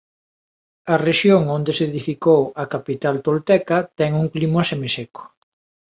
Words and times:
A 0.93 0.95
rexión 1.07 1.41
onde 1.57 1.71
se 1.77 1.83
edificou 1.91 2.41
a 2.61 2.65
capital 2.73 3.15
tolteca 3.27 3.77
ten 3.97 4.09
un 4.21 4.25
clima 4.35 4.61
semiseco. 4.71 5.23